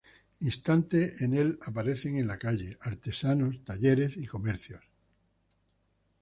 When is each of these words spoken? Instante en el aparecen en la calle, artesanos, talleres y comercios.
Instante 0.39 1.23
en 1.23 1.35
el 1.35 1.59
aparecen 1.63 2.17
en 2.17 2.25
la 2.25 2.39
calle, 2.39 2.75
artesanos, 2.81 3.63
talleres 3.63 4.17
y 4.17 4.25
comercios. 4.25 4.81